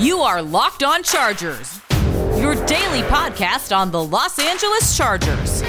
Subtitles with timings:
[0.00, 1.80] You are Locked On Chargers,
[2.38, 5.60] your daily podcast on the Los Angeles Chargers,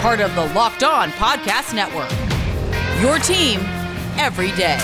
[0.00, 2.10] part of the Locked On Podcast Network.
[3.02, 3.60] Your team
[4.16, 4.78] every day.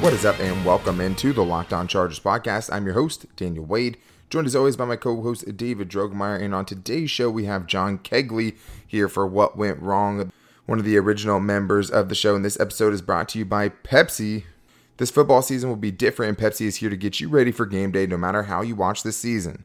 [0.00, 2.68] What is up, and welcome into the Locked On Chargers podcast.
[2.72, 3.96] I'm your host, Daniel Wade,
[4.28, 6.42] joined as always by my co host, David Drogemeyer.
[6.42, 10.32] And on today's show, we have John Kegley here for What Went Wrong,
[10.66, 12.34] one of the original members of the show.
[12.34, 14.44] And this episode is brought to you by Pepsi.
[14.96, 17.66] This football season will be different, and Pepsi is here to get you ready for
[17.66, 19.64] game day no matter how you watch this season.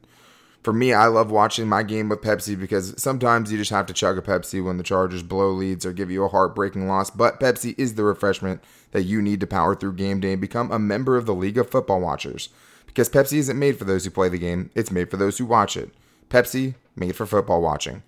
[0.64, 3.94] For me, I love watching my game with Pepsi because sometimes you just have to
[3.94, 7.10] chug a Pepsi when the Chargers blow leads or give you a heartbreaking loss.
[7.10, 8.62] But Pepsi is the refreshment
[8.92, 11.58] that you need to power through game day and become a member of the League
[11.58, 12.50] of Football Watchers.
[12.88, 15.46] Because Pepsi isn't made for those who play the game, it's made for those who
[15.46, 15.92] watch it.
[16.30, 18.04] Pepsi, made for football watching.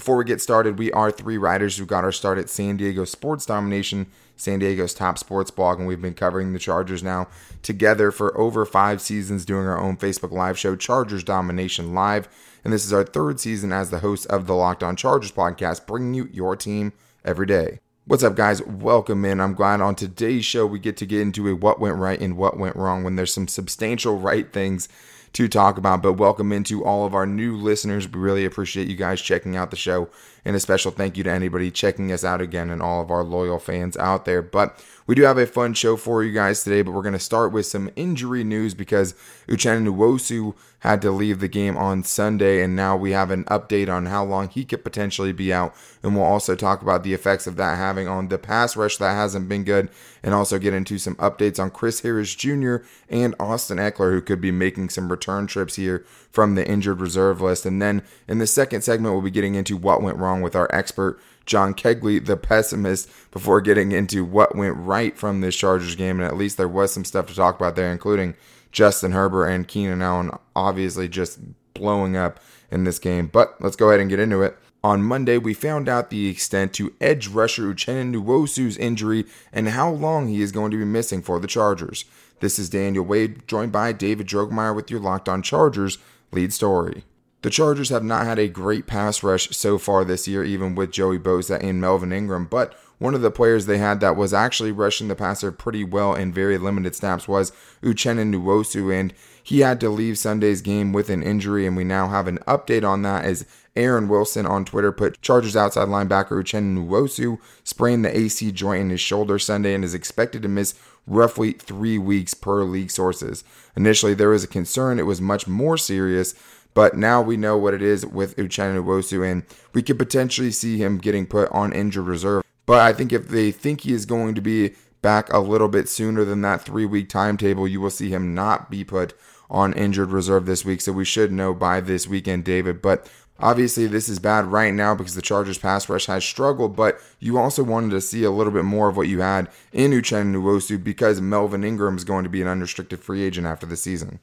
[0.00, 3.04] Before we get started, we are three writers who got our start at San Diego
[3.04, 7.28] Sports Domination, San Diego's top sports blog, and we've been covering the Chargers now
[7.60, 12.30] together for over five seasons, doing our own Facebook Live show, Chargers Domination Live.
[12.64, 15.86] And this is our third season as the host of the Locked On Chargers podcast,
[15.86, 17.80] bringing you your team every day.
[18.06, 18.62] What's up, guys?
[18.62, 19.38] Welcome in.
[19.38, 22.38] I'm glad on today's show we get to get into a what went right and
[22.38, 24.88] what went wrong when there's some substantial right things
[25.32, 26.02] to talk about.
[26.02, 28.08] But welcome into all of our new listeners.
[28.08, 30.08] We really appreciate you guys checking out the show.
[30.44, 33.24] And a special thank you to anybody checking us out again and all of our
[33.24, 34.42] loyal fans out there.
[34.42, 37.18] But we do have a fun show for you guys today, but we're going to
[37.18, 39.14] start with some injury news because
[39.48, 43.92] Uchenna Nwosu had to leave the game on Sunday, and now we have an update
[43.92, 45.74] on how long he could potentially be out.
[46.02, 49.12] And we'll also talk about the effects of that having on the pass rush that
[49.12, 49.90] hasn't been good,
[50.22, 52.76] and also get into some updates on Chris Harris Jr.
[53.08, 57.40] and Austin Ekeler, who could be making some return trips here from the injured reserve
[57.40, 57.66] list.
[57.66, 60.68] And then in the second segment, we'll be getting into what went wrong with our
[60.72, 61.20] expert.
[61.46, 66.20] John Kegley, the pessimist, before getting into what went right from this Chargers game.
[66.20, 68.34] And at least there was some stuff to talk about there, including
[68.72, 71.40] Justin Herbert and Keenan Allen obviously just
[71.74, 72.38] blowing up
[72.70, 73.26] in this game.
[73.26, 74.56] But let's go ahead and get into it.
[74.82, 79.90] On Monday, we found out the extent to edge rusher Uchenna Nwosu's injury and how
[79.90, 82.06] long he is going to be missing for the Chargers.
[82.40, 85.98] This is Daniel Wade, joined by David Drogemeyer with your Locked On Chargers
[86.32, 87.04] lead story.
[87.42, 90.92] The Chargers have not had a great pass rush so far this year, even with
[90.92, 94.72] Joey Bosa and Melvin Ingram, but one of the players they had that was actually
[94.72, 97.50] rushing the passer pretty well in very limited snaps was
[97.82, 102.08] Uchenna Nwosu, and he had to leave Sunday's game with an injury, and we now
[102.08, 106.86] have an update on that as Aaron Wilson on Twitter put Chargers outside linebacker Uchenna
[106.86, 110.74] Nwosu sprained the AC joint in his shoulder Sunday and is expected to miss
[111.10, 113.44] roughly three weeks per league sources.
[113.76, 116.34] Initially, there was a concern it was much more serious,
[116.72, 119.42] but now we know what it is with Uchenna Nwosu, and
[119.74, 122.44] we could potentially see him getting put on injured reserve.
[122.64, 125.88] But I think if they think he is going to be back a little bit
[125.88, 129.14] sooner than that three week timetable, you will see him not be put
[129.50, 130.80] on injured reserve this week.
[130.80, 132.80] So we should know by this weekend, David.
[132.80, 133.10] But
[133.42, 137.38] Obviously, this is bad right now because the Chargers pass rush has struggled, but you
[137.38, 140.82] also wanted to see a little bit more of what you had in Uchenna Nwosu
[140.82, 144.20] because Melvin Ingram is going to be an unrestricted free agent after the season.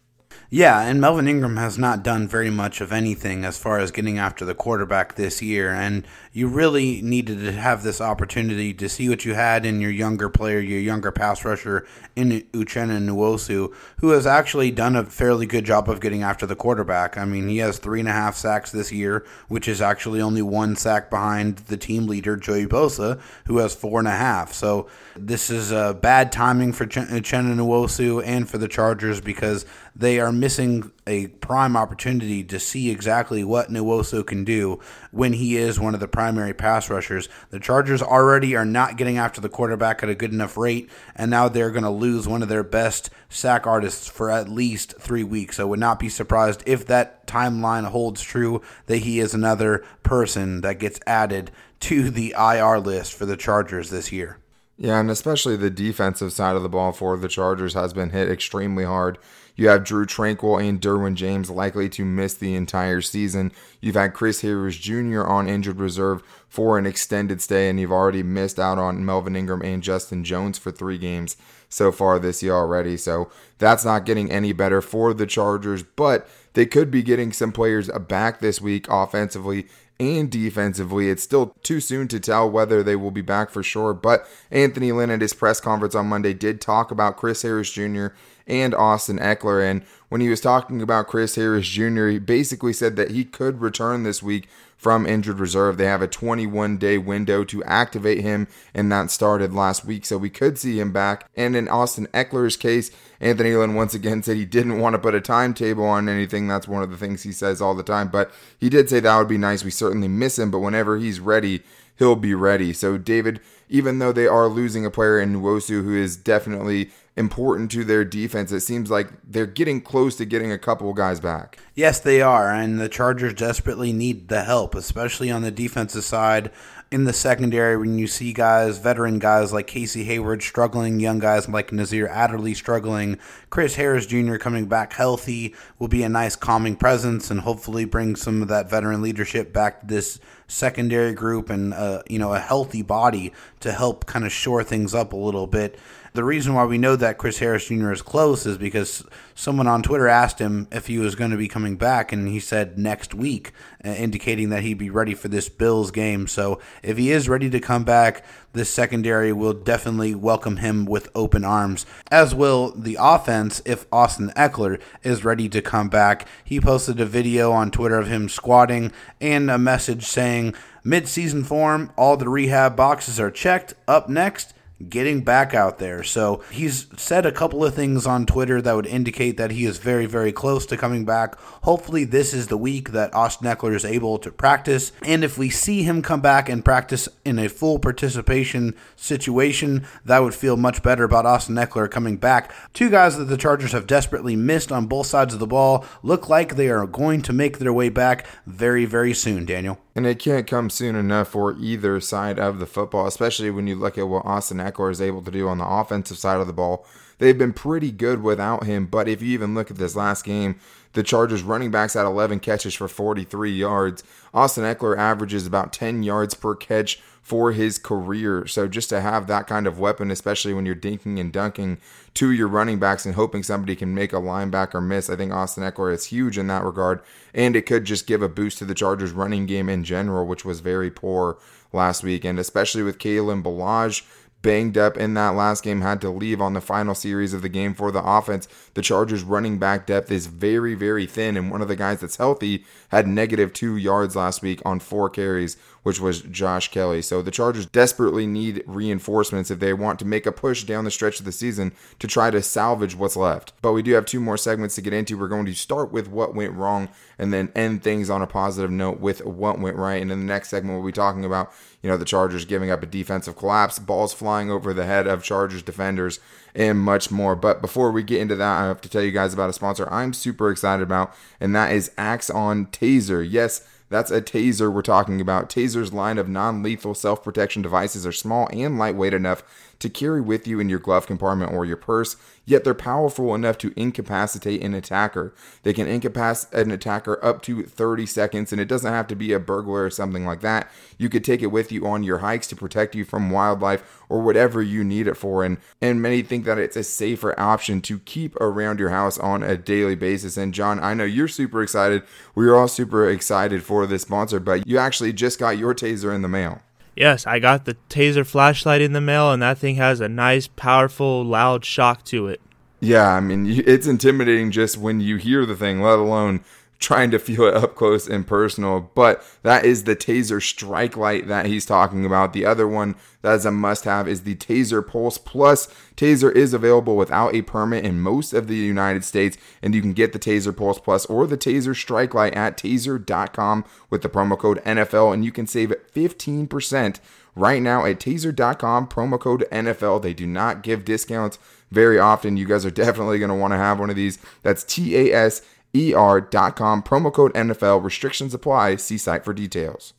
[0.49, 4.17] Yeah, and Melvin Ingram has not done very much of anything as far as getting
[4.17, 5.71] after the quarterback this year.
[5.71, 9.91] And you really needed to have this opportunity to see what you had in your
[9.91, 11.85] younger player, your younger pass rusher
[12.15, 16.55] in Uchenna Nwosu, who has actually done a fairly good job of getting after the
[16.55, 17.17] quarterback.
[17.17, 20.41] I mean, he has three and a half sacks this year, which is actually only
[20.41, 24.53] one sack behind the team leader, Joey Bosa, who has four and a half.
[24.53, 24.87] So
[25.17, 29.65] this is a bad timing for Uchenna Nwosu and for the Chargers because
[29.99, 34.79] they are missing a prime opportunity to see exactly what Nwosu can do
[35.11, 37.27] when he is one of the primary pass rushers.
[37.49, 41.31] The Chargers already are not getting after the quarterback at a good enough rate, and
[41.31, 45.23] now they're going to lose one of their best sack artists for at least three
[45.23, 45.59] weeks.
[45.59, 50.61] I would not be surprised if that timeline holds true that he is another person
[50.61, 51.49] that gets added
[51.79, 54.37] to the IR list for the Chargers this year.
[54.77, 58.29] Yeah, and especially the defensive side of the ball for the Chargers has been hit
[58.29, 59.17] extremely hard.
[59.55, 63.51] You have Drue Tranquill and Derwin James likely to miss the entire season.
[63.81, 65.23] You've had Chris Harris Jr.
[65.23, 69.63] on injured reserve for an extended stay, and you've already missed out on Melvin Ingram
[69.63, 71.37] and Justin Jones for three games
[71.69, 72.97] so far this year already.
[72.97, 77.51] So that's not getting any better for the Chargers, but they could be getting some
[77.51, 79.65] players back this week offensively
[79.99, 81.09] and defensively.
[81.09, 84.91] It's still too soon to tell whether they will be back for sure, but Anthony
[84.91, 88.07] Lynn at his press conference on Monday did talk about Chris Harris Jr
[88.47, 89.69] and Austin Ekeler.
[89.69, 93.61] And when he was talking about Chris Harris Jr., he basically said that he could
[93.61, 94.47] return this week
[94.77, 95.77] from injured reserve.
[95.77, 100.05] They have a 21 day window to activate him, and that started last week.
[100.05, 101.27] So we could see him back.
[101.35, 105.15] And in Austin Ekeler's case, Anthony Lynn once again said he didn't want to put
[105.15, 106.47] a timetable on anything.
[106.47, 108.09] That's one of the things he says all the time.
[108.09, 109.63] But he did say that would be nice.
[109.63, 111.63] We certainly miss him, but whenever he's ready,
[111.97, 112.71] he'll be ready.
[112.73, 117.71] So, David, even though they are losing a player in Nwosu who is definitely important
[117.71, 121.57] to their defense, it seems like they're getting close to getting a couple guys back.
[121.75, 126.51] Yes, they are, and the Chargers desperately need the help, especially on the defensive side.
[126.89, 131.49] In the secondary, when you see guys, veteran guys like Casey Hayward struggling, young guys
[131.49, 133.19] like Nasir Adderley struggling,
[133.49, 134.37] Chris Harris Jr.
[134.37, 138.69] coming back healthy will be a nice calming presence and hopefully bring some of that
[138.69, 140.17] veteran leadership back to this
[140.47, 144.95] secondary group and uh, you know a healthy body to help kind of shore things
[144.95, 145.77] up a little bit
[146.17, 147.91] the reason why we know that Chris Harris Jr.
[147.91, 149.05] is close is because
[149.35, 152.39] someone on Twitter asked him if he was going to be coming back, and he
[152.39, 153.51] said next week,
[153.85, 156.25] uh, indicating that he'd be ready for this Bills game.
[156.25, 161.11] So if he is ready to come back, this secondary will definitely welcome him with
[161.13, 166.27] open arms, as will the offense if Austin Ekeler is ready to come back.
[166.43, 168.91] He posted a video on Twitter of him squatting
[169.21, 173.75] and a message saying, Mid-season form, all the rehab boxes are checked.
[173.87, 174.55] Up next,
[174.89, 176.03] getting back out there.
[176.03, 179.77] So he's said a couple of things on Twitter that would indicate that he is
[179.79, 181.37] very, very close to coming back.
[181.63, 184.91] Hopefully, this is the week that Austin Ekeler is able to practice.
[185.01, 190.19] And if we see him come back and practice in a full participation situation, that
[190.19, 192.53] would feel much better about Austin Ekeler coming back.
[192.73, 196.29] Two guys that the Chargers have desperately missed on both sides of the ball look
[196.29, 199.79] like they are going to make their way back very, very soon, Daniel.
[199.97, 203.75] And it can't come soon enough for either side of the football, especially when you
[203.75, 206.53] look at what Austin Ekeler is able to do on the offensive side of the
[206.53, 206.85] ball.
[207.17, 210.59] They've been pretty good without him, but if you even look at this last game,
[210.93, 214.03] the Chargers running backs had 11 catches for 43 yards.
[214.35, 218.47] Austin Ekeler averages about 10 yards per catch for his career.
[218.47, 221.77] So just to have that kind of weapon, especially when you're dinking and dunking
[222.13, 225.61] to your running backs and hoping somebody can make a linebacker miss, I think Austin
[225.61, 227.01] Ekeler is huge in that regard.
[227.33, 230.45] And it could just give a boost to the Chargers running game in general, which
[230.45, 231.37] was very poor
[231.73, 232.23] last week.
[232.23, 234.05] And especially with Kalen Ballage
[234.41, 237.49] banged up in that last game, had to leave on the final series of the
[237.49, 238.47] game for the offense.
[238.75, 242.17] The Chargers running back depth is very, very thin, and one of the guys that's
[242.17, 247.01] healthy had negative two yards last week on four carries, which was Josh Kelley.
[247.01, 250.91] So the Chargers desperately need reinforcements if they want to make a push down the
[250.91, 253.53] stretch of the season to try to salvage what's left.
[253.61, 255.17] But we do have two more segments to get into.
[255.17, 258.69] We're going to start with what went wrong and then end things on a positive
[258.69, 260.01] note with what went right.
[260.01, 262.83] And in the next segment, we'll be talking about, you know, the Chargers giving up
[262.83, 266.19] a defensive collapse, balls flying over the head of Chargers defenders,
[266.53, 267.37] and much more.
[267.37, 269.87] But before we get into that, I have to tell you guys about a sponsor
[269.89, 273.25] I'm super excited about, and that is Axon Taser.
[273.25, 275.49] Yes, that's a taser we're talking about.
[275.49, 279.43] Taser's line of non lethal self protection devices are small and lightweight enough
[279.79, 283.57] to carry with you in your glove compartment or your purse, yet they're powerful enough
[283.59, 285.33] to incapacitate an attacker.
[285.63, 289.33] They can incapacitate an attacker up to 30 seconds, and it doesn't have to be
[289.33, 290.71] a burglar or something like that.
[290.97, 294.21] You could take it with you on your hikes to protect you from wildlife or
[294.21, 295.43] whatever you need it for.
[295.43, 299.43] And, and many think that it's a safer option to keep around your house on
[299.43, 300.37] a daily basis.
[300.37, 302.03] And John, I know you're super excited.
[302.33, 306.21] We're all super excited for this sponsor, but you actually just got your taser in
[306.21, 306.61] the mail.
[306.97, 310.47] Yes, I got the taser flashlight in the mail, and that thing has a nice,
[310.47, 312.41] powerful, loud shock to it.
[312.79, 316.43] Yeah, I mean, it's intimidating just when you hear the thing, let alone
[316.79, 318.91] trying to feel it up close and personal.
[318.93, 322.33] But that is the Taser Strike Light that he's talking about.
[322.33, 325.67] The other one that is a must have is the Taser Pulse Plus.
[325.95, 329.93] Taser is available without a permit in most of the United States, and you can
[329.93, 334.37] get the Taser Pulse Plus or the Taser Strike Light at taser.com with the promo
[334.37, 336.99] code NFL, and you can save 15%
[337.35, 340.01] right now at taser.com, promo code NFL.
[340.01, 341.39] They do not give discounts
[341.71, 342.37] very often.
[342.37, 344.19] You guys are definitely going to want to have one of these.
[344.43, 345.41] That's T A S
[345.75, 347.83] er.com, promo code NFL.
[347.83, 348.77] Restrictions apply.
[348.77, 349.93] See site for details.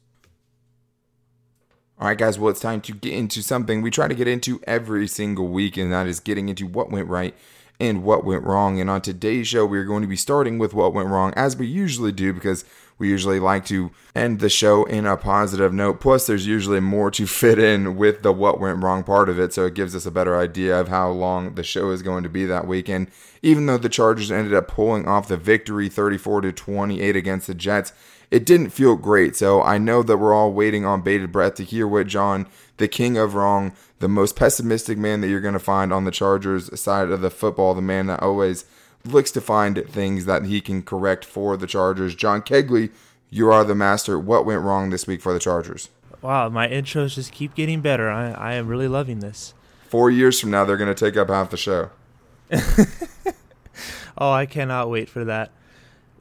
[2.00, 4.60] All right, guys, well, it's time to get into something we try to get into
[4.68, 7.34] every single week, and that is getting into what went right
[7.80, 8.80] and what went wrong.
[8.80, 11.66] And on today's show, we're going to be starting with what went wrong, as we
[11.66, 12.64] usually do, because
[12.98, 16.00] we usually like to end the show in a positive note.
[16.00, 19.52] Plus, there's usually more to fit in with the what went wrong part of it,
[19.52, 22.28] so it gives us a better idea of how long the show is going to
[22.28, 23.08] be that weekend.
[23.40, 27.54] Even though the Chargers ended up pulling off the victory 34 to 28 against the
[27.54, 27.92] Jets,
[28.30, 29.36] it didn't feel great.
[29.36, 32.88] So I know that we're all waiting on bated breath to hear what John, the
[32.88, 36.78] king of wrong, the most pessimistic man that you're going to find on the Chargers
[36.78, 38.64] side of the football, the man that always
[39.04, 42.14] looks to find things that he can correct for the Chargers.
[42.14, 42.90] John Kegley,
[43.30, 44.18] you are the master.
[44.18, 45.88] What went wrong this week for the Chargers?
[46.20, 48.10] Wow, my intros just keep getting better.
[48.10, 49.54] I, I am really loving this.
[49.88, 51.90] Four years from now, they're going to take up half the show.
[54.18, 55.52] oh, I cannot wait for that.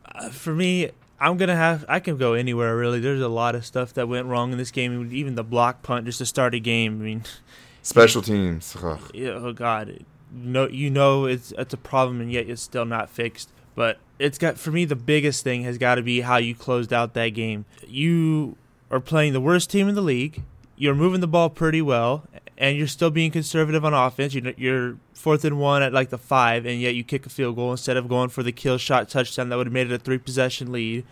[0.05, 1.85] Uh, for me, I'm gonna have.
[1.89, 2.99] I can go anywhere really.
[2.99, 5.09] There's a lot of stuff that went wrong in this game.
[5.11, 7.01] Even the block punt just to start a game.
[7.01, 7.23] I mean,
[7.81, 8.75] special teams.
[8.81, 8.99] Ugh.
[9.15, 13.49] Oh God, no, you know it's it's a problem, and yet it's still not fixed.
[13.75, 16.91] But it's got for me the biggest thing has got to be how you closed
[16.91, 17.65] out that game.
[17.87, 18.57] You
[18.89, 20.43] are playing the worst team in the league.
[20.75, 22.23] You're moving the ball pretty well,
[22.57, 24.33] and you're still being conservative on offense.
[24.33, 27.71] You're fourth and one at like the five, and yet you kick a field goal
[27.71, 30.17] instead of going for the kill shot touchdown that would have made it a three
[30.17, 31.05] possession lead.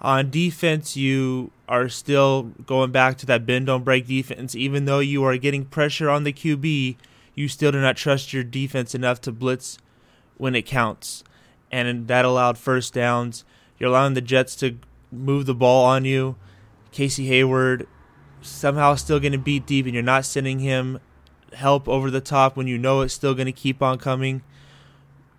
[0.00, 4.54] On defense, you are still going back to that bend don't break defense.
[4.54, 6.96] Even though you are getting pressure on the QB,
[7.36, 9.78] you still do not trust your defense enough to blitz
[10.38, 11.22] when it counts,
[11.70, 13.44] and that allowed first downs.
[13.78, 14.78] You're allowing the Jets to
[15.12, 16.36] move the ball on you.
[16.90, 17.86] Casey Hayward
[18.40, 20.98] somehow still getting beat deep, and you're not sending him
[21.52, 24.42] help over the top when you know it's still going to keep on coming.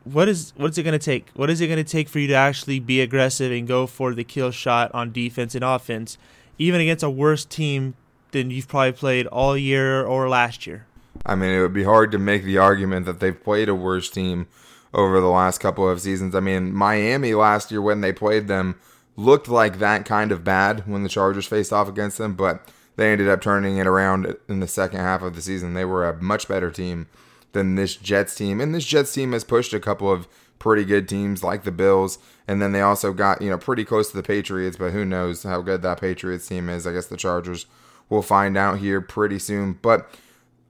[0.04, 1.30] What is what's it going to take?
[1.34, 4.14] What is it going to take for you to actually be aggressive and go for
[4.14, 6.18] the kill shot on defense and offense,
[6.60, 7.96] even against a worse team
[8.32, 10.86] than you've probably played all year or last year?
[11.26, 14.10] I mean, it would be hard to make the argument that they've played a worse
[14.10, 14.48] team
[14.94, 16.36] over the last couple of seasons.
[16.36, 18.80] I mean, Miami last year when they played them
[19.16, 23.12] looked like that kind of bad when the Chargers faced off against them, but they
[23.12, 25.74] ended up turning it around in the second half of the season.
[25.74, 27.08] They were a much better team
[27.54, 28.62] than this Jets team.
[28.62, 30.28] And this Jets team has pushed a couple of
[30.60, 32.20] pretty good teams like the Bills.
[32.48, 35.44] And then they also got, you know, pretty close to the Patriots, but who knows
[35.44, 36.88] how good that Patriots team is.
[36.88, 37.66] I guess the Chargers
[38.10, 39.74] will find out here pretty soon.
[39.82, 40.10] But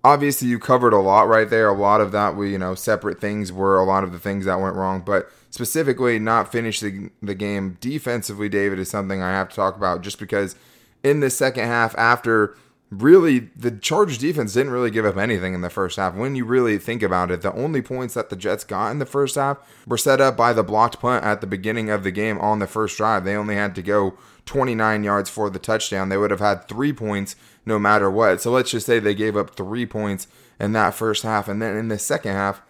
[0.07, 1.69] obviously you covered a lot right there.
[1.69, 4.45] A lot of that were, you know, separate things were a lot of the things
[4.45, 5.01] that went wrong.
[5.01, 10.01] But specifically not finishing the game defensively, David, is something I have to talk about
[10.01, 10.55] just because–
[11.03, 12.55] in the second half after
[12.89, 16.15] really the Chargers defense didn't really give up anything in the first half.
[16.15, 19.05] When you really think about it, the only points that the Jets got in the
[19.05, 22.39] first half were set up by the blocked punt at the beginning of the game
[22.39, 23.25] on the first drive.
[23.25, 26.09] They only had to go 29 yards for the touchdown.
[26.09, 27.35] They would have had 3 points
[27.67, 28.41] no matter what.
[28.41, 30.27] So let's just say they gave up 3 points
[30.59, 32.61] in that first half and then in the second half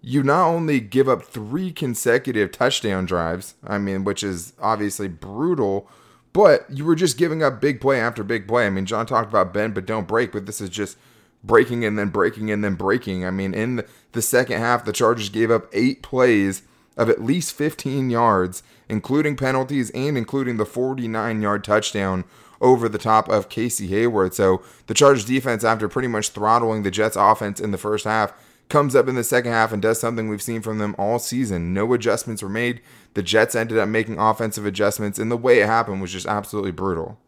[0.00, 5.88] you not only give up 3 consecutive touchdown drives, I mean, which is obviously brutal,
[6.34, 8.66] but you were just giving up big play after big play.
[8.66, 10.98] I mean, John talked about bend but don't break, but this is just
[11.42, 13.24] breaking and then breaking and then breaking.
[13.24, 13.82] I mean, in
[14.12, 16.62] the second half, the Chargers gave up eight plays
[16.96, 22.24] of at least 15 yards, including penalties and including the 49 yard touchdown
[22.64, 24.34] over the top of Casey Hayward.
[24.34, 28.32] So the Chargers defense, after pretty much throttling the Jets offense in the first half,
[28.68, 31.74] comes up in the second half and does something we've seen from them all season.
[31.74, 32.80] No adjustments were made.
[33.12, 36.72] The Jets ended up making offensive adjustments, and the way it happened was just absolutely
[36.72, 37.18] brutal.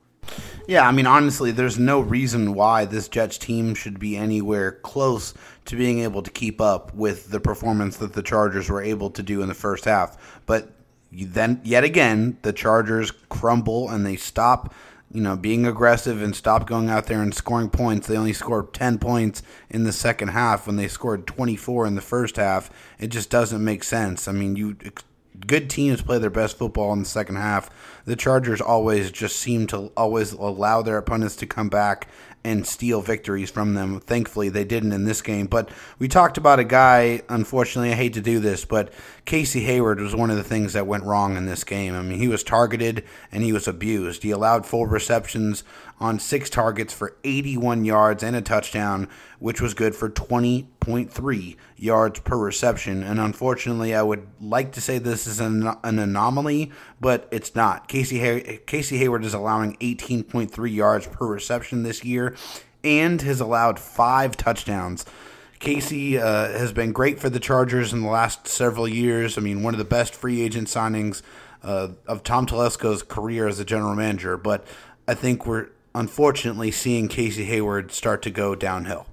[0.66, 5.34] Yeah, I mean, honestly, there's no reason why this Jets team should be anywhere close
[5.66, 9.22] to being able to keep up with the performance that the Chargers were able to
[9.22, 10.40] do in the first half.
[10.46, 10.72] But
[11.12, 14.74] then, yet again, the Chargers crumble and they stop
[15.10, 18.06] you know, being aggressive and stop going out there and scoring points.
[18.06, 22.00] They only scored 10 points in the second half when they scored 24 in the
[22.00, 22.70] first half.
[22.98, 24.26] It just doesn't make sense.
[24.26, 24.76] I mean, you
[25.46, 27.70] good teams play their best football in the second half.
[28.04, 32.08] The Chargers always just seem to always allow their opponents to come back
[32.46, 33.98] and steal victories from them.
[33.98, 35.48] Thankfully, they didn't in this game.
[35.48, 38.92] But we talked about a guy, unfortunately, I hate to do this, but
[39.24, 41.96] Casey Hayward was one of the things that went wrong in this game.
[41.96, 44.22] I mean, he was targeted and he was abused.
[44.22, 45.64] He allowed full receptions
[45.98, 49.08] on six targets for 81 yards and a touchdown,
[49.40, 53.02] which was good for 20.3 yards per reception.
[53.02, 57.88] And unfortunately, I would like to say this is an, an anomaly, but it's not.
[57.88, 62.34] Casey, Hay- Casey Hayward is allowing 18.3 yards per reception this year
[62.82, 65.04] and has allowed five touchdowns.
[65.58, 69.38] Casey uh, has been great for the Chargers in the last several years.
[69.38, 71.22] I mean, one of the best free agent signings
[71.62, 74.36] uh, of Tom Telesco's career as a general manager.
[74.36, 74.66] But
[75.08, 79.06] I think we're unfortunately seeing Casey Hayward start to go downhill.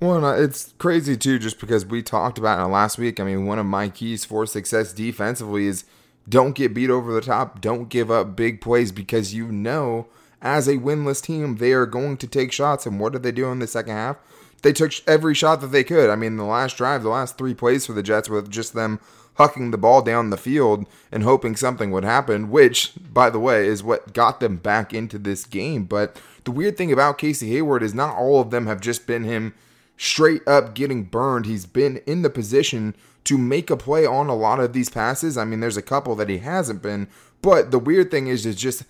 [0.00, 3.18] Well, uh, it's crazy too, just because we talked about it last week.
[3.18, 5.84] I mean, one of my keys for success defensively is
[6.28, 10.06] don't get beat over the top, don't give up big plays because you know,
[10.40, 12.86] as a winless team, they are going to take shots.
[12.86, 14.18] And what did they do in the second half?
[14.62, 16.10] They took every shot that they could.
[16.10, 19.00] I mean, the last drive, the last three plays for the Jets with just them
[19.36, 23.66] hucking the ball down the field and hoping something would happen, which, by the way,
[23.66, 25.84] is what got them back into this game.
[25.84, 29.24] But the weird thing about Casey Hayward is not all of them have just been
[29.24, 29.54] him
[29.98, 31.44] straight up getting burned.
[31.44, 35.36] He's been in the position to make a play on a lot of these passes.
[35.36, 37.08] I mean, there's a couple that he hasn't been,
[37.42, 38.84] but the weird thing is, is just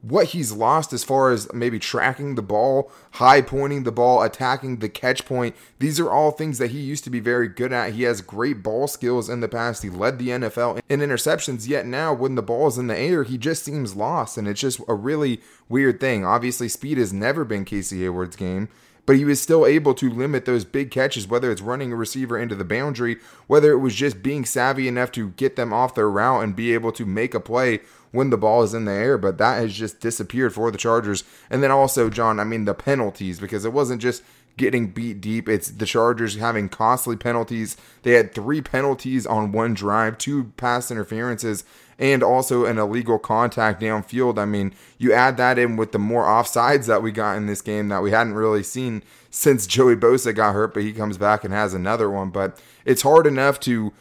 [0.00, 4.78] what he's lost as far as maybe tracking the ball, high pointing the ball, attacking
[4.78, 5.56] the catch point.
[5.78, 7.94] These are all things that he used to be very good at.
[7.94, 9.82] He has great ball skills in the past.
[9.82, 13.22] He led the NFL in interceptions, yet now when the ball is in the air,
[13.22, 14.36] he just seems lost.
[14.36, 16.24] And it's just a really weird thing.
[16.24, 18.68] Obviously, speed has never been Casey Hayward's game
[19.06, 22.38] but he was still able to limit those big catches, whether it's running a receiver
[22.38, 26.10] into the boundary, whether it was just being savvy enough to get them off their
[26.10, 27.80] route and be able to make a play
[28.12, 31.24] when the ball is in the air, but that has just disappeared for the Chargers.
[31.50, 34.22] And then also, John, I mean, the penalties, because it wasn't just
[34.56, 37.76] getting beat deep, it's the Chargers having costly penalties.
[38.02, 41.64] They had three penalties on one drive, two pass interferences,
[41.98, 44.38] and also an illegal contact downfield.
[44.38, 47.60] I mean, you add that in with the more offsides that we got in this
[47.60, 51.44] game that we hadn't really seen since Joey Bosa got hurt, but he comes back
[51.44, 52.30] and has another one.
[52.30, 53.92] But it's hard enough to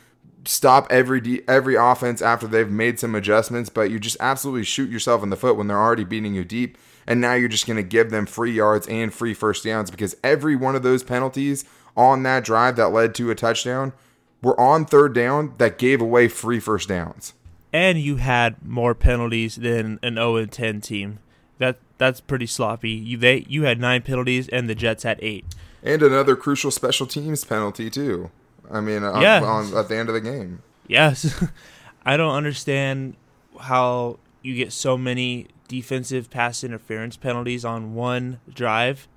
[0.46, 5.24] stop every every offense after they've made some adjustments, but you just absolutely shoot yourself
[5.24, 6.78] in the foot when they're already beating you deep.
[7.06, 10.16] And now you're just going to give them free yards and free first downs because
[10.24, 11.66] every one of those penalties
[11.98, 13.94] on that drive that led to a touchdown
[14.42, 17.34] were on third down that gave away free first downs.
[17.74, 21.20] And you had more penalties than an 0 10 team.
[21.58, 22.92] That that's pretty sloppy.
[22.92, 25.46] You they you had nine penalties and the Jets had eight.
[25.82, 28.30] And another crucial special teams penalty too.
[28.72, 29.42] I mean, on, Yeah.
[29.44, 30.62] on, at the end of the game.
[30.88, 31.44] Yes.
[32.06, 33.16] I don't understand
[33.60, 39.08] how you get so many defensive pass interference penalties on one drive.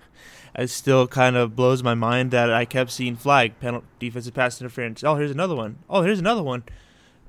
[0.59, 4.61] It still kind of blows my mind that I kept seeing flag penal- defensive pass
[4.61, 5.05] interference.
[5.05, 5.79] Oh, here's another one.
[5.91, 6.63] Oh, here's another one.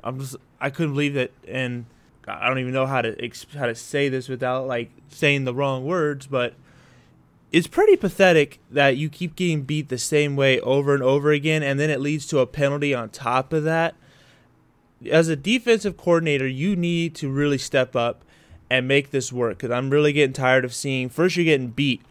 [0.08, 1.86] I'm just I couldn't believe that and
[2.28, 5.86] I don't even know how to how to say this without like saying the wrong
[5.86, 6.54] words, but
[7.52, 11.64] it's pretty pathetic that you keep getting beat the same way over and over again,
[11.64, 13.96] and then it leads to a penalty on top of that.
[15.10, 18.24] As a defensive coordinator, you need to really step up
[18.70, 22.02] and make this work because I'm really getting tired of seeing first you're getting beat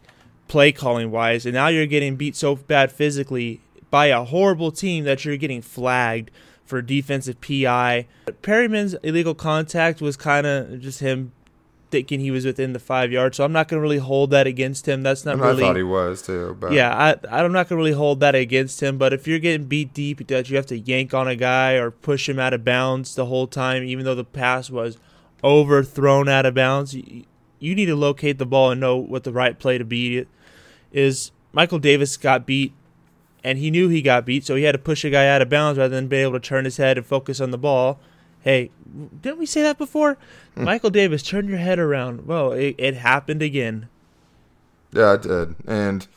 [0.47, 5.03] play calling wise, and now you're getting beat so bad physically by a horrible team
[5.03, 6.31] that you're getting flagged
[6.67, 8.07] for defensive PI.
[8.41, 11.31] Perriman's illegal contact was kind of just him
[11.89, 14.45] thinking he was within the five yards, so I'm not going to really hold that
[14.45, 15.03] against him.
[15.03, 15.63] That's not And really.
[15.63, 16.57] I thought he was too.
[16.59, 18.97] But Yeah, I, I'm not gonna really hold that against him.
[18.97, 21.91] But if you're getting beat deep, that you have to yank on a guy or
[21.91, 24.97] push him out of bounds the whole time, even though the pass was
[25.43, 27.23] overthrown out of bounds, you,
[27.59, 30.25] you need to locate the ball and know what the right play to be
[30.91, 31.31] is.
[31.53, 32.73] Michael Davis got beat,
[33.43, 35.49] and he knew he got beat, so he had to push a guy out of
[35.49, 37.99] bounds rather than be able to turn his head and focus on the ball.
[38.41, 38.71] Hey,
[39.21, 40.17] didn't we say that before?
[40.55, 40.63] Hmm.
[40.63, 42.25] Michael Davis, turn your head around.
[42.25, 43.89] Well, it, it happened again.
[44.91, 45.55] Yeah, it did.
[45.67, 46.07] And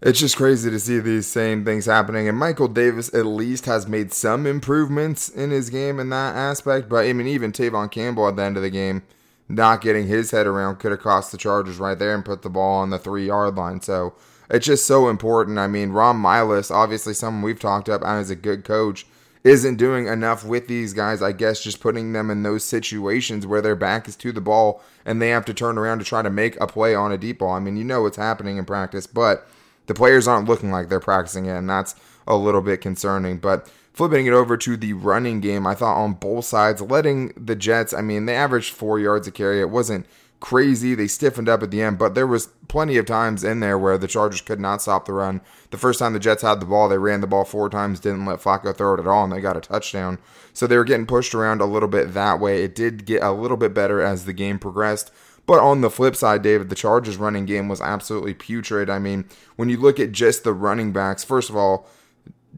[0.00, 2.28] it's just crazy to see these same things happening.
[2.28, 6.88] And Michael Davis at least has made some improvements in his game in that aspect.
[6.88, 9.02] But I mean, even Tevaughn Campbell at the end of the game,
[9.48, 12.48] not getting his head around could have cost the Chargers right there and put the
[12.48, 13.80] ball on the three yard line.
[13.82, 14.14] So
[14.50, 15.58] it's just so important.
[15.58, 19.06] I mean, Ron Milus, obviously someone we've talked up as a good coach,
[19.42, 21.22] isn't doing enough with these guys.
[21.22, 24.82] I guess just putting them in those situations where their back is to the ball
[25.04, 27.38] and they have to turn around to try to make a play on a deep
[27.38, 27.52] ball.
[27.52, 29.46] I mean, you know what's happening in practice, but
[29.86, 31.94] the players aren't looking like they're practicing it, and that's
[32.26, 33.38] a little bit concerning.
[33.38, 37.56] But flipping it over to the running game, I thought on both sides, letting the
[37.56, 39.60] Jets, I mean, they averaged four yards a carry.
[39.60, 40.06] It wasn't
[40.40, 40.94] crazy.
[40.94, 43.98] They stiffened up at the end, but there was plenty of times in there where
[43.98, 45.40] the Chargers could not stop the run.
[45.70, 48.26] The first time the Jets had the ball, they ran the ball four times, didn't
[48.26, 50.18] let Flacco throw it at all, and they got a touchdown.
[50.52, 52.64] So they were getting pushed around a little bit that way.
[52.64, 55.12] It did get a little bit better as the game progressed.
[55.46, 58.88] But on the flip side, David, the Chargers running game was absolutely putrid.
[58.88, 59.24] I mean,
[59.56, 61.88] when you look at just the running backs, first of all,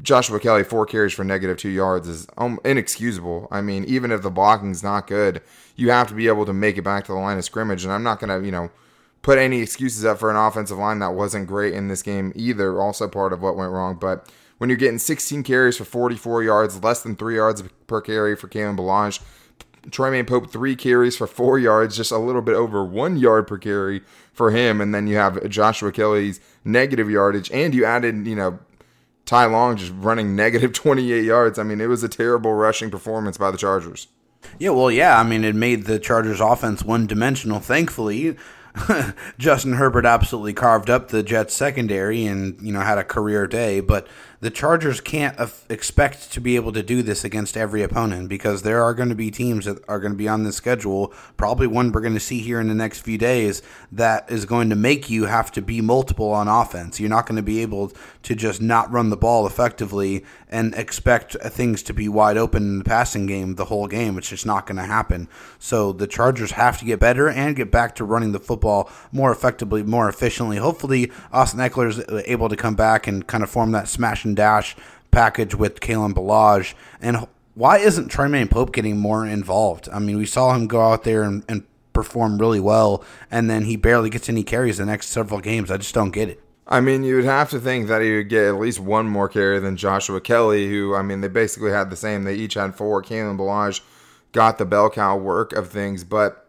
[0.00, 3.46] Joshua Kelley, four carries for negative two yards is um, inexcusable.
[3.50, 5.42] I mean, even if the blocking's not good,
[5.76, 7.84] you have to be able to make it back to the line of scrimmage.
[7.84, 8.70] And I'm not going to, you know,
[9.20, 12.80] put any excuses up for an offensive line that wasn't great in this game either.
[12.80, 13.96] Also part of what went wrong.
[14.00, 18.34] But when you're getting 16 carries for 44 yards, less than three yards per carry
[18.34, 19.20] for Kalen Ballage,
[19.88, 23.58] Troymaine Pope three carries for four yards, just a little bit over one yard per
[23.58, 24.02] carry
[24.32, 28.58] for him, and then you have Joshua Kelley's negative yardage, and you added, you know,
[29.32, 31.58] Ty Long just running negative 28 yards.
[31.58, 34.08] I mean, it was a terrible rushing performance by the Chargers.
[34.58, 35.18] Yeah, well, yeah.
[35.18, 37.58] I mean, it made the Chargers' offense one dimensional.
[37.58, 38.36] Thankfully,
[39.38, 43.80] Justin Herbert absolutely carved up the Jets secondary and you know had a career day.
[43.80, 44.06] But
[44.42, 45.38] the Chargers can't
[45.70, 49.14] expect to be able to do this against every opponent because there are going to
[49.14, 52.18] be teams that are going to be on the schedule, probably one we're going to
[52.18, 55.62] see here in the next few days, that is going to make you have to
[55.62, 56.98] be multiple on offense.
[56.98, 57.92] You're not going to be able
[58.24, 62.78] to just not run the ball effectively and expect things to be wide open in
[62.78, 64.18] the passing game the whole game.
[64.18, 65.28] It's just not going to happen.
[65.60, 69.30] So the Chargers have to get better and get back to running the football more
[69.30, 70.56] effectively, more efficiently.
[70.56, 74.24] Hopefully, Austin Ekeler is uh, able to come back and kind of form that smash
[74.24, 74.76] and dash
[75.10, 76.74] package with Kalen Ballage.
[77.00, 79.88] And why isn't Troymaine Pope getting more involved?
[79.92, 83.64] I mean, we saw him go out there and, and perform really well, and then
[83.64, 85.70] he barely gets any carries the next several games.
[85.70, 86.42] I just don't get it.
[86.66, 89.28] I mean, you would have to think that he would get at least one more
[89.28, 92.24] carry than Joshua Kelley, who, I mean, they basically had the same.
[92.24, 93.02] They each had four.
[93.02, 93.82] Kalen Ballage
[94.32, 96.48] got the bell cow work of things, but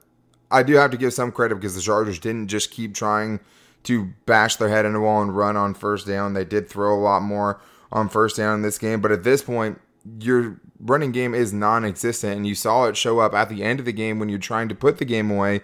[0.49, 3.39] I do have to give some credit because the Chargers didn't just keep trying
[3.83, 6.33] to bash their head in the wall and run on first down.
[6.33, 7.59] They did throw a lot more
[7.93, 9.79] on first down in this game, but at this point,
[10.19, 13.79] your running game is non existent, and you saw it show up at the end
[13.79, 15.61] of the game when you're trying to put the game away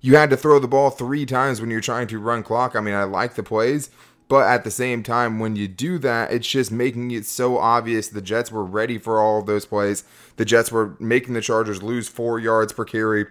[0.00, 2.76] you had to throw the ball three times when you're trying to run clock.
[2.76, 3.90] I mean, I like the plays,
[4.28, 8.08] but at the same time, when you do that, it's just making it so obvious
[8.08, 10.04] the Jets were ready for all of those plays.
[10.36, 13.26] The Jets were making the Chargers lose four yards per carry,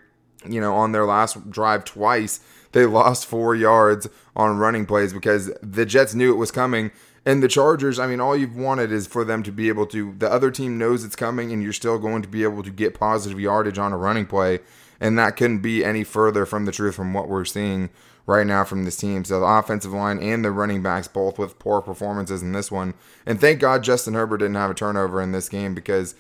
[0.46, 2.40] you know, on their last drive twice.
[2.72, 6.92] They lost four yards on running plays because the Jets knew it was coming.
[7.26, 10.14] And the Chargers, I mean, all you've wanted is for them to be able to,
[10.18, 13.00] the other team knows it's coming, and you're still going to be able to get
[13.00, 14.60] positive yardage on a running play
[15.00, 17.90] and that couldn't be any further from the truth from what we're seeing
[18.26, 19.24] right now from this team.
[19.24, 22.96] So the offensive line and the running backs both with poor performances in this one.
[23.26, 26.16] And thank God Justin Herbert didn't have a turnover in this game because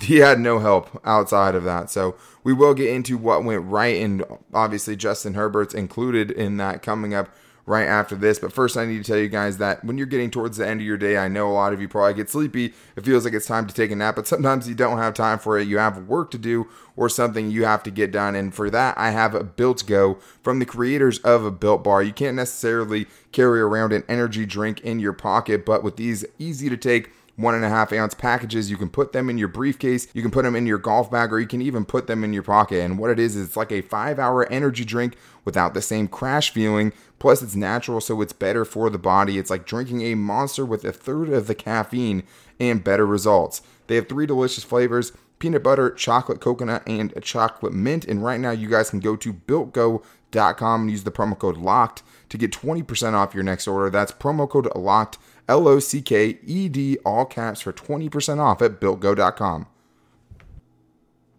[0.00, 1.90] he had no help outside of that.
[1.90, 6.82] So we will get into what went right and obviously Justin Herbert's included in that
[6.82, 7.28] coming up
[7.66, 8.38] right after this.
[8.38, 10.80] But first, I need to tell you guys that when you're getting towards the end
[10.80, 12.72] of your day, I know a lot of you probably get sleepy.
[12.94, 15.38] It feels like it's time to take a nap, but sometimes you don't have time
[15.38, 15.68] for it.
[15.68, 18.36] You have work to do or something you have to get done.
[18.36, 22.02] And for that, I have a Built Go from the creators of a Built Bar.
[22.02, 26.70] You can't necessarily carry around an energy drink in your pocket, but with these easy
[26.70, 28.70] to take, one and a half ounce packages.
[28.70, 31.32] You can put them in your briefcase, you can put them in your golf bag,
[31.32, 32.80] or you can even put them in your pocket.
[32.82, 36.08] And what it is, is it's like a five hour energy drink without the same
[36.08, 36.92] crash feeling.
[37.18, 39.38] Plus, it's natural, so it's better for the body.
[39.38, 42.24] It's like drinking a monster with a third of the caffeine
[42.60, 43.62] and better results.
[43.86, 48.04] They have three delicious flavors peanut butter, chocolate coconut, and chocolate mint.
[48.04, 52.02] And right now, you guys can go to builtgo.com and use the promo code LOCKED
[52.30, 53.90] to get 20% off your next order.
[53.90, 58.62] That's promo code LOCKED, L O C K E D, all caps for 20% off
[58.62, 59.66] at builtgo.com.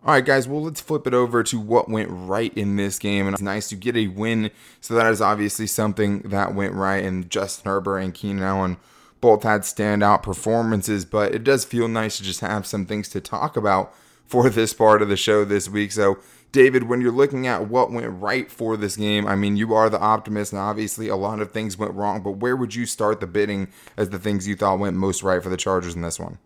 [0.04, 3.28] All right, guys, well, let's flip it over to what went right in this game.
[3.28, 4.52] And it's nice to get a win.
[4.80, 7.04] So, that is obviously something that went right.
[7.04, 8.78] And Justin Herbert and Keenan Allen
[9.20, 13.20] both had standout performances, but it does feel nice to just have some things to
[13.20, 13.94] talk about
[14.26, 15.92] for this part of the show this week.
[15.92, 16.20] So,
[16.52, 19.90] David, when you're looking at what went right for this game, I mean, you are
[19.90, 23.20] the optimist, and obviously a lot of things went wrong, but where would you start
[23.20, 26.20] the bidding as the things you thought went most right for the Chargers in this
[26.20, 26.40] one?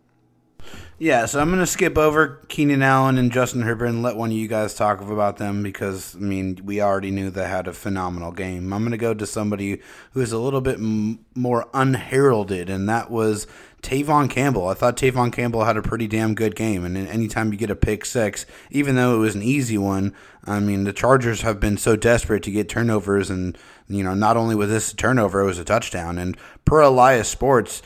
[1.00, 4.30] Yeah, so I'm going to skip over Keenan Allen and Justin Herbert and let one
[4.30, 7.74] of you guys talk about them because, I mean, we already knew they had a
[7.74, 8.72] phenomenal game.
[8.72, 12.88] I'm going to go to somebody who is a little bit m- more unheralded, and
[12.88, 13.48] that was
[13.82, 14.68] Tevaughn Campbell.
[14.68, 17.76] I thought Tevaughn Campbell had a pretty damn good game, and anytime you get a
[17.76, 20.14] pick six, even though it was an easy one,
[20.46, 24.38] I mean, the Chargers have been so desperate to get turnovers, and, you know, not
[24.38, 26.18] only was this a turnover, it was a touchdown.
[26.18, 27.82] And per Elias Sports,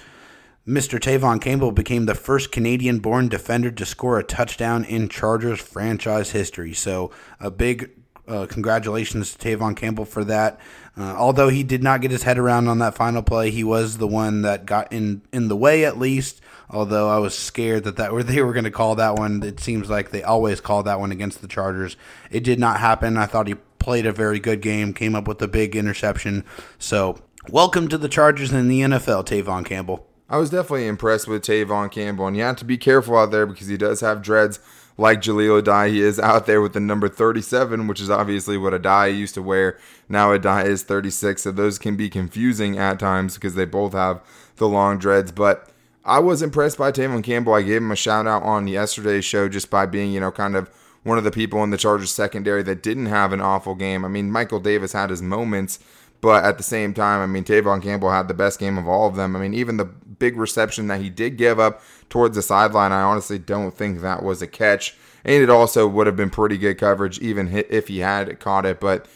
[0.67, 0.99] Mr.
[0.99, 6.31] Tevaughn Campbell became the first Canadian born defender to score a touchdown in Chargers franchise
[6.31, 6.73] history.
[6.73, 7.91] So, a big
[8.27, 10.59] uh, congratulations to Tevaughn Campbell for that.
[10.97, 13.97] Uh, although he did not get his head around on that final play, he was
[13.97, 16.41] the one that got in, in the way at least.
[16.69, 19.43] Although I was scared that, that they were going to call that one.
[19.43, 21.95] It seems like they always call that one against the Chargers.
[22.31, 23.17] It did not happen.
[23.17, 26.43] I thought he played a very good game, came up with a big interception.
[26.79, 30.07] So, welcome to the Chargers in the NFL, Tevaughn Campbell.
[30.27, 33.45] I was definitely impressed with Tevaughn Campbell, and you have to be careful out there
[33.45, 34.59] because he does have dreads
[34.97, 35.89] like Jahleel Addae.
[35.89, 39.41] He is out there with the number 37, which is obviously what Addae used to
[39.41, 39.77] wear.
[40.07, 44.21] Now Addae is 36, so those can be confusing at times because they both have
[44.57, 45.31] the long dreads.
[45.31, 45.69] But
[46.03, 47.53] I was impressed by Tevaughn Campbell.
[47.53, 50.55] I gave him a shout out on yesterday's show just by being, you know, kind
[50.55, 50.69] of
[51.03, 54.03] one of the people in the Chargers secondary that didn't have an awful game.
[54.03, 55.79] I mean, Michael Davis had his moments,
[56.21, 59.07] but at the same time, I mean, Tevaughn Campbell had the best game of all
[59.07, 59.35] of them.
[59.35, 63.01] I mean, even the big reception that he did give up towards the sideline, I
[63.01, 64.95] honestly don't think that was a catch.
[65.23, 68.79] And it also would have been pretty good coverage, even if he had caught it.
[68.79, 69.07] But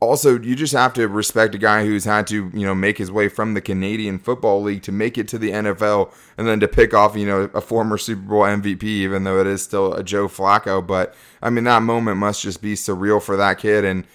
[0.00, 3.10] also you just have to respect a guy who's had to you know make his
[3.10, 6.68] way from the Canadian Football League to make it to the NFL and then to
[6.68, 10.04] pick off you know a former Super Bowl MVP even though it is still a
[10.04, 14.06] Joe Flacco but I mean that moment must just be surreal for that kid and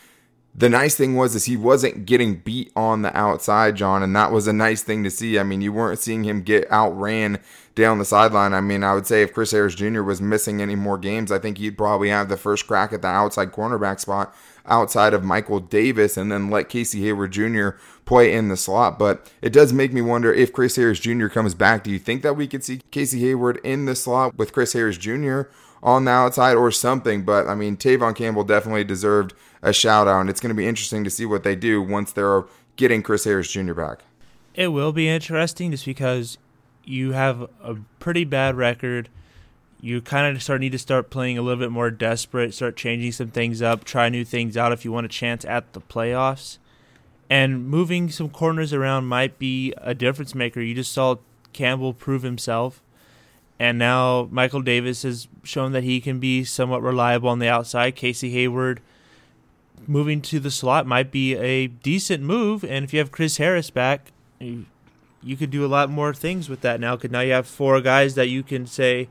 [0.56, 4.32] the nice thing was is he wasn't getting beat on the outside John and that
[4.32, 7.40] was a nice thing to see I mean you weren't seeing him get outran
[7.76, 10.04] down the sideline I mean I would say if Chris Harris Jr.
[10.04, 13.08] was missing any more games I think he'd probably have the first crack at the
[13.08, 14.36] outside cornerback spot
[14.66, 17.70] outside of Michael Davis and then let Casey Hayward Jr.
[18.06, 18.98] play in the slot.
[18.98, 21.28] But it does make me wonder if Chris Harris Jr.
[21.28, 24.54] comes back, do you think that we could see Casey Hayward in the slot with
[24.54, 25.44] Chris Harris Jr.
[25.82, 27.24] on the outside or something?
[27.24, 30.68] But I mean, Tevaughn Campbell definitely deserved a shout out, and it's going to be
[30.68, 32.44] interesting to see what they do once they're
[32.76, 33.74] getting Chris Harris Jr.
[33.74, 34.04] back.
[34.54, 36.38] It will be interesting just because
[36.84, 39.10] you have a pretty bad record
[39.84, 43.12] you kind of start need to start playing a little bit more desperate, start changing
[43.12, 46.58] some things up, try new things out if you want a chance at the playoffs.
[47.30, 50.62] And moving some corners around might be a difference maker.
[50.62, 51.18] You just saw
[51.52, 52.82] Campbell prove himself,
[53.60, 57.98] and now Michael Davis has shown that he can be somewhat reliable on the outside.
[57.98, 58.80] Casey Hayward
[59.88, 63.70] moving to the slot might be a decent move, and if you have Chris Harris
[63.70, 66.96] back, you, could do a lot more things with that now.
[66.96, 69.10] Because now you have four guys that you can say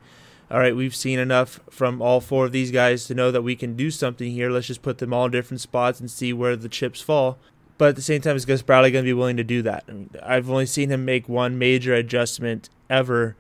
[0.53, 3.57] all right, we've seen enough from all four of these guys to know that we
[3.57, 4.51] can do something here.
[4.51, 7.39] Let's just put them all in different spots and see where the chips fall.
[7.79, 9.85] But at the same time, is Gus Bradley going to be willing to do that?
[9.89, 13.35] I mean, I've only seen him make one major adjustment ever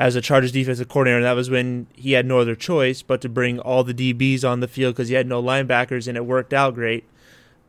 [0.00, 3.20] as a Chargers defensive coordinator, and that was when he had no other choice but
[3.20, 6.24] to bring all the DBs on the field because he had no linebackers, and it
[6.24, 7.04] worked out great.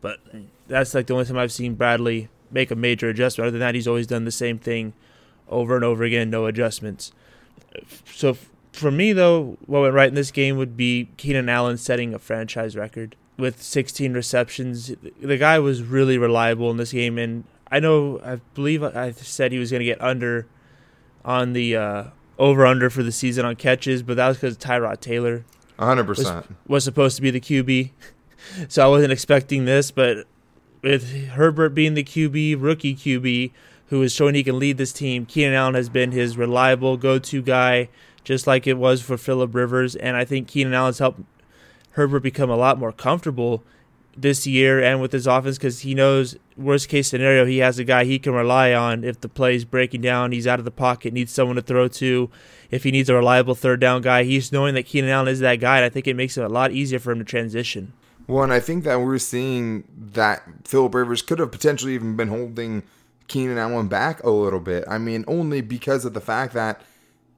[0.00, 0.18] But
[0.66, 3.48] that's like the only time I've seen Bradley make a major adjustment.
[3.48, 4.94] Other than that, he's always done the same thing
[5.50, 7.12] over and over again, no adjustments.
[8.06, 8.38] So
[8.72, 12.18] for me, though, what went right in this game would be Keenan Allen setting a
[12.18, 14.94] franchise record with 16 receptions.
[15.20, 19.52] The guy was really reliable in this game, and I know, I believe I said
[19.52, 20.46] he was going to get under
[21.26, 22.04] on the uh,
[22.38, 25.44] over under for the season on catches, but that was because Tyrod Taylor
[25.78, 27.90] 100% was, was supposed to be the QB.
[28.68, 30.26] so I wasn't expecting this, but
[30.82, 33.52] with Herbert being the QB, rookie QB,
[33.86, 37.18] who is showing he can lead this team, Keenan Allen has been his reliable go
[37.18, 37.88] to guy
[38.24, 39.96] just like it was for Philip Rivers.
[39.96, 41.20] And I think Keenan Allen's helped
[41.92, 43.62] Herbert become a lot more comfortable
[44.16, 47.84] this year and with his offense because he knows worst case scenario he has a
[47.84, 49.04] guy he can rely on.
[49.04, 51.88] If the play is breaking down he's out of the pocket needs someone to throw
[51.88, 52.30] to.
[52.70, 55.56] If he needs a reliable third down guy he's knowing that Keenan Allen is that
[55.56, 57.92] guy and I think it makes it a lot easier for him to transition.
[58.26, 62.28] Well and I think that we're seeing that Philip Rivers could have potentially even been
[62.28, 62.82] holding
[63.28, 64.84] Keenan Allen back a little bit.
[64.88, 66.82] I mean only because of the fact that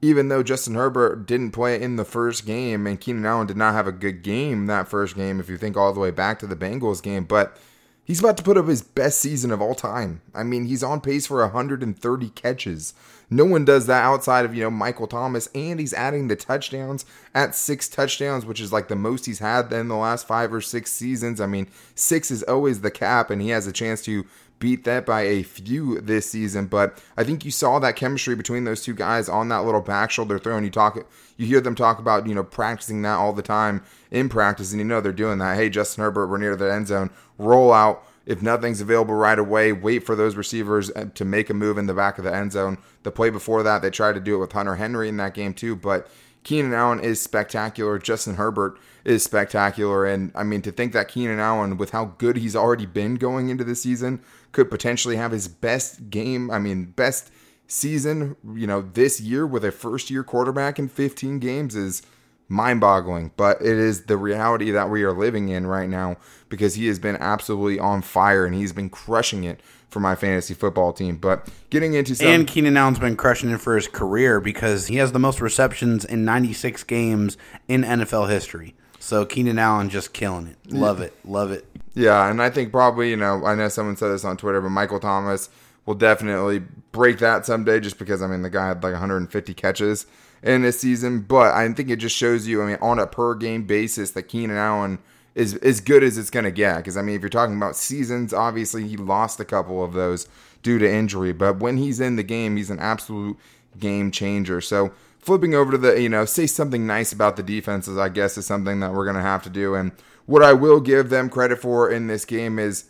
[0.05, 3.73] even though Justin Herbert didn't play in the first game and Keenan Allen did not
[3.73, 6.47] have a good game that first game, if you think all the way back to
[6.47, 7.57] the Bengals game, but
[8.03, 10.21] he's about to put up his best season of all time.
[10.33, 12.93] I mean, he's on pace for 130 catches.
[13.31, 17.05] No one does that outside of, you know, Michael Thomas, and he's adding the touchdowns
[17.33, 20.61] at six touchdowns, which is like the most he's had in the last five or
[20.61, 21.41] six seasons.
[21.41, 24.27] I mean, six is always the cap, and he has a chance to
[24.59, 26.67] beat that by a few this season.
[26.67, 30.11] But I think you saw that chemistry between those two guys on that little back
[30.11, 30.97] shoulder throw, and you talk,
[31.37, 34.79] you hear them talk about you know practicing that all the time in practice, and
[34.79, 35.57] you know they're doing that.
[35.57, 37.09] Hey, Justin Herbert, we're near the end zone.
[37.37, 38.05] Roll out.
[38.25, 41.85] If nothing's available right away, wait for those receivers uh, to make a move in
[41.85, 42.79] the back of the end zone.
[43.03, 45.53] The play before that, they tried to do it with Hunter Henry in that game
[45.53, 46.09] too, but
[46.45, 47.97] Keenan Allen is spectacular.
[47.97, 50.05] Justin Herbert is spectacular.
[50.05, 53.49] And I mean, to think that Keenan Allen, with how good he's already been going
[53.49, 54.21] into the season,
[54.55, 57.29] could potentially have his best game, I mean, best
[57.67, 62.01] season, you know, this year with a first year quarterback in 15 games is
[62.47, 63.31] mind boggling.
[63.35, 66.15] But it is the reality that we are living in right now
[66.47, 70.53] because he has been absolutely on fire and he's been crushing it for my fantasy
[70.53, 71.17] football team.
[71.17, 72.27] But getting into some.
[72.27, 76.05] And Keenan Allen's been crushing it for his career because he has the most receptions
[76.05, 77.37] in 96 games
[77.67, 78.73] in NFL history.
[78.99, 80.71] So Keenan Allen just killing it.
[80.71, 81.13] Love it.
[81.25, 81.67] Love it.
[81.95, 84.69] Yeah, and I think probably, you know, I know someone said this on Twitter, but
[84.69, 85.49] Michael Thomas
[85.85, 86.59] will definitely
[86.91, 90.05] break that someday just because, I mean, the guy had like 150 catches
[90.43, 91.21] in this season.
[91.21, 94.23] But I think it just shows you, I mean, on a per game basis, that
[94.23, 94.99] Keenan Allen–
[95.35, 96.77] is as good as it's going to get.
[96.77, 100.27] Because I mean, if you're talking about seasons, obviously he lost a couple of those
[100.63, 103.37] due to injury, but when he's in the game, he's an absolute
[103.77, 104.61] game changer.
[104.61, 108.37] So flipping over to the, you know, say something nice about the defenses, I guess
[108.37, 109.75] is something that we're going to have to do.
[109.75, 109.91] And
[110.25, 112.85] what I will give them credit for in this game is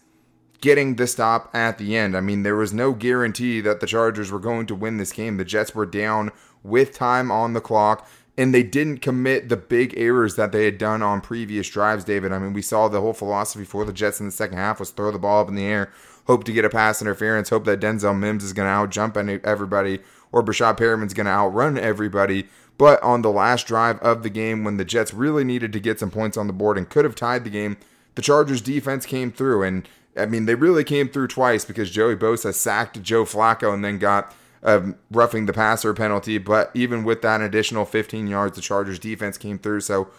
[0.62, 2.16] getting the stop at the end.
[2.16, 5.38] I mean, there was no guarantee that the Chargers were going to win this game.
[5.38, 6.32] The Jets were down
[6.64, 10.78] with time on the clock and they didn't commit the big errors that they had
[10.78, 12.32] done on previous drives, David.
[12.32, 14.90] I mean, we saw the whole philosophy for the Jets in the second half was
[14.90, 15.92] throw the ball up in the air,
[16.28, 19.16] hope to get a pass interference, hope that Denzel Mims is going to out jump
[19.16, 20.00] everybody
[20.32, 22.48] or Breshad Perriman's going to outrun everybody.
[22.78, 26.00] But on the last drive of the game, when the Jets really needed to get
[26.00, 27.78] some points on the board and could have tied the game,
[28.16, 29.64] the Chargers defense came through.
[29.64, 33.84] And I mean, they really came through twice because Joey Bosa sacked Joe Flacco and
[33.84, 34.34] then got
[34.64, 36.38] a roughing the passer penalty.
[36.38, 39.82] But even with that additional 15 yards, the Chargers defense came through.
[39.82, 40.10] So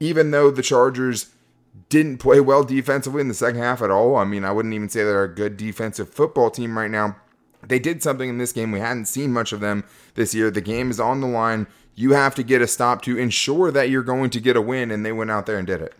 [0.00, 1.30] even though the Chargers
[1.88, 4.88] didn't play well defensively in the second half at all, I mean, I wouldn't even
[4.88, 7.16] say they're a good defensive football team right now.
[7.66, 8.72] They did something in this game.
[8.72, 10.50] We hadn't seen much of them this year.
[10.50, 11.68] The game is on the line.
[11.94, 14.90] You have to get a stop to ensure that you're going to get a win,
[14.90, 15.94] and they went out there and did it.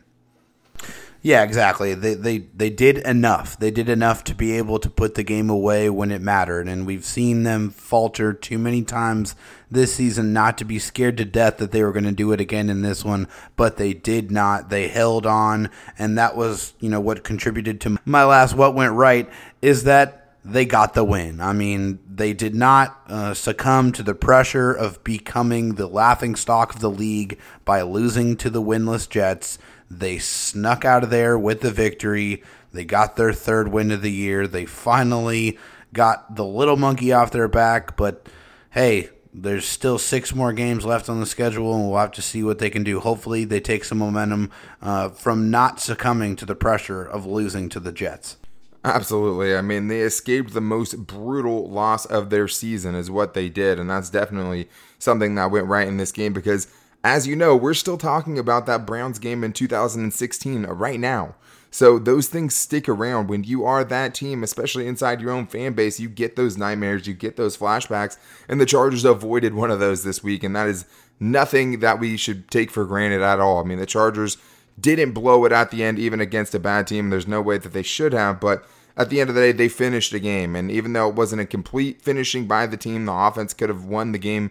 [1.24, 1.94] Yeah, exactly.
[1.94, 3.56] They they they did enough.
[3.56, 6.84] They did enough to be able to put the game away when it mattered, and
[6.84, 9.36] we've seen them falter too many times
[9.70, 12.40] this season not to be scared to death that they were going to do it
[12.40, 14.68] again in this one, but they did not.
[14.68, 18.92] They held on, and that was, you know, what contributed to my last what went
[18.92, 19.30] right
[19.62, 21.40] is that they got the win.
[21.40, 26.74] I mean, they did not uh, succumb to the pressure of becoming the laughing stock
[26.74, 29.58] of the league by losing to the winless Jets.
[29.90, 32.42] They snuck out of there with the victory.
[32.72, 34.48] They got their third win of the year.
[34.48, 35.58] They finally
[35.92, 38.26] got the little monkey off their back, but
[38.70, 42.42] hey, there's still six more games left on the schedule, and we'll have to see
[42.42, 43.00] what they can do.
[43.00, 44.50] Hopefully, they take some momentum
[44.80, 48.36] uh, from not succumbing to the pressure of losing to the Jets.
[48.84, 49.54] Absolutely.
[49.56, 53.78] I mean, they escaped the most brutal loss of their season, is what they did.
[53.78, 54.68] And that's definitely
[54.98, 56.66] something that went right in this game because
[57.04, 61.34] as you know, we're still talking about that Browns game in 2016 right now.
[61.70, 65.72] So those things stick around when you are that team, especially inside your own fan
[65.72, 65.98] base.
[65.98, 70.04] You get those nightmares, you get those flashbacks, and the Chargers avoided one of those
[70.04, 70.84] this week, and that is
[71.18, 73.58] nothing that we should take for granted at all.
[73.58, 74.36] I mean, the Chargers
[74.80, 77.10] didn't blow it at the end, even against a bad team.
[77.10, 78.64] There's no way that they should have, but
[78.96, 80.54] at the end of the day, they finished the game.
[80.54, 83.84] And even though it wasn't a complete finishing by the team, the offense could have
[83.84, 84.50] won the game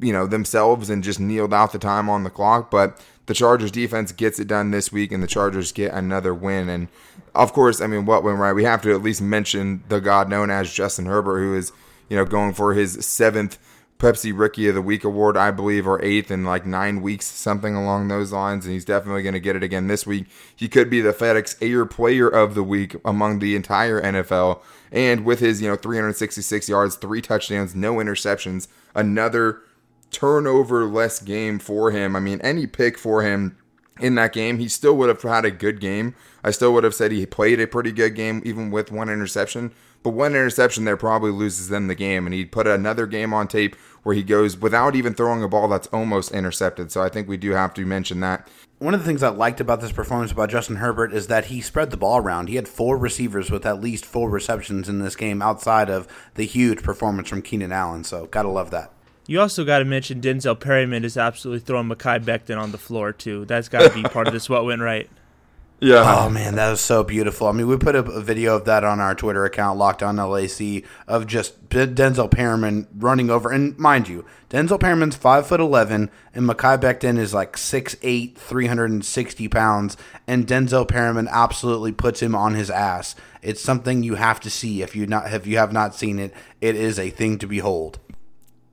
[0.00, 2.70] you know, themselves and just kneeled out the time on the clock.
[2.70, 6.68] But the Chargers defense gets it done this week, and the Chargers get another win.
[6.68, 6.88] And
[7.34, 8.52] of course, I mean, what went right?
[8.52, 11.72] We have to at least mention the god known as Justin Herbert, who is,
[12.08, 13.58] you know, going for his seventh
[14.02, 17.76] Pepsi Rookie of the Week award, I believe, or eighth in like nine weeks, something
[17.76, 18.66] along those lines.
[18.66, 20.26] And he's definitely going to get it again this week.
[20.56, 24.60] He could be the FedEx Air Player of the Week among the entire NFL.
[24.90, 29.60] And with his, you know, 366 yards, three touchdowns, no interceptions, another
[30.10, 32.16] turnover less game for him.
[32.16, 33.56] I mean, any pick for him
[34.00, 36.16] in that game, he still would have had a good game.
[36.42, 39.72] I still would have said he played a pretty good game, even with one interception.
[40.02, 42.26] But one interception there probably loses them the game.
[42.26, 45.68] And he'd put another game on tape where he goes without even throwing a ball
[45.68, 46.90] that's almost intercepted.
[46.90, 48.48] So I think we do have to mention that.
[48.78, 51.60] One of the things I liked about this performance about Justin Herbert is that he
[51.60, 52.48] spread the ball around.
[52.48, 56.44] He had four receivers with at least four receptions in this game outside of the
[56.44, 58.02] huge performance from Keenan Allen.
[58.02, 58.92] So, gotta love that.
[59.28, 63.12] You also got to mention Denzel Perryman is absolutely throwing Mekhi Becton on the floor
[63.12, 63.44] too.
[63.44, 64.48] That's got to be part of this.
[64.52, 65.08] What went right?
[65.82, 66.04] Yeah.
[66.16, 67.48] Oh man, that was so beautiful.
[67.48, 70.14] I mean, we put a, a video of that on our Twitter account, Locked On
[70.14, 73.50] LAC, of just Denzel Perryman running over.
[73.50, 79.48] And mind you, Denzel Perryman's five foot eleven, and Mekhi Becton is like 6'8", 360
[79.48, 79.96] pounds,
[80.28, 83.16] and Denzel Perryman absolutely puts him on his ass.
[83.42, 86.32] It's something you have to see if you not if you have not seen it.
[86.60, 87.98] It is a thing to behold.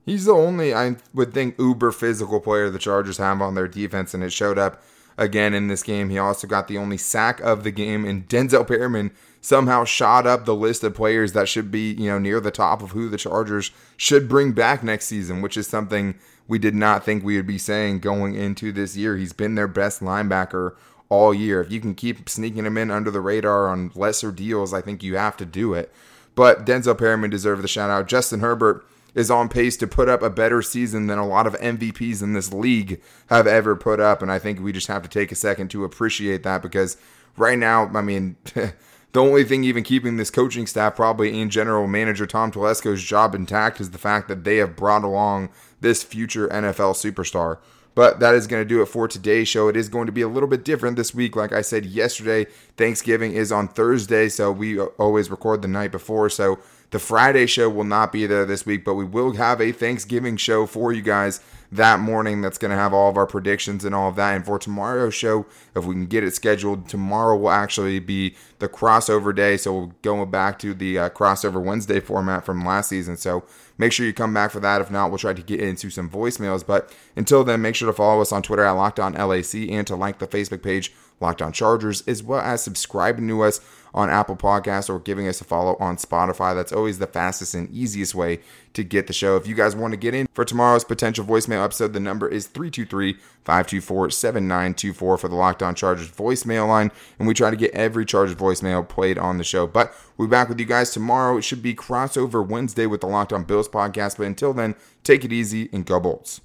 [0.05, 4.13] He's the only, I would think, uber physical player the Chargers have on their defense,
[4.13, 4.83] and it showed up
[5.19, 6.09] again in this game.
[6.09, 10.45] He also got the only sack of the game, and Denzel Perryman somehow shot up
[10.45, 13.17] the list of players that should be, you know, near the top of who the
[13.17, 16.15] Chargers should bring back next season, which is something
[16.47, 19.15] we did not think we would be saying going into this year.
[19.15, 20.75] He's been their best linebacker
[21.09, 21.61] all year.
[21.61, 25.03] If you can keep sneaking him in under the radar on lesser deals, I think
[25.03, 25.93] you have to do it.
[26.35, 28.07] But Denzel Perryman deserved the shout out.
[28.07, 31.53] Justin Herbert is on pace to put up a better season than a lot of
[31.55, 34.21] MVPs in this league have ever put up.
[34.21, 36.97] And I think we just have to take a second to appreciate that because
[37.37, 38.73] right now, I mean, the
[39.21, 43.81] only thing even keeping this coaching staff, probably in general manager Tom Telesco's job intact,
[43.81, 45.49] is the fact that they have brought along
[45.81, 47.57] this future NFL superstar.
[47.95, 49.67] But that is going to do it for today's show.
[49.67, 51.35] It is going to be a little bit different this week.
[51.35, 52.45] Like I said yesterday,
[52.77, 56.29] Thanksgiving is on Thursday, so we always record the night before.
[56.29, 56.59] So
[56.91, 60.37] the Friday show will not be there this week, but we will have a Thanksgiving
[60.37, 61.39] show for you guys
[61.71, 64.35] that morning that's going to have all of our predictions and all of that.
[64.35, 68.67] And for tomorrow's show, if we can get it scheduled, tomorrow will actually be the
[68.67, 69.55] crossover day.
[69.55, 73.17] So we'll go back to the uh, crossover Wednesday format from last season.
[73.17, 73.43] So
[73.77, 74.81] make sure you come back for that.
[74.81, 76.65] If not, we'll try to get into some voicemails.
[76.65, 79.85] But until then, make sure to follow us on Twitter at Locked On LAC and
[79.85, 83.59] to like the Facebook page Locked On Chargers, as well as subscribing to us
[83.93, 86.55] on Apple Podcasts or giving us a follow on Spotify.
[86.55, 88.39] That's always the fastest and easiest way
[88.73, 89.35] to get the show.
[89.35, 92.47] If you guys want to get in for tomorrow's potential voicemail episode, the number is
[92.47, 93.13] 323
[93.43, 96.91] 524 7924 for the Locked On Chargers voicemail line.
[97.17, 99.67] And we try to get every Chargers voicemail played on the show.
[99.67, 101.37] But we'll be back with you guys tomorrow.
[101.37, 104.17] It should be crossover Wednesday with the Locked On Bills podcast.
[104.17, 106.41] But until then, take it easy and go Bolts.